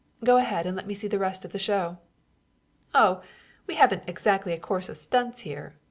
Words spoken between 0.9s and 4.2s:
see the rest of the show." "Oh, we haven't